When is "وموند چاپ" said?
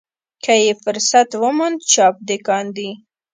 1.43-2.15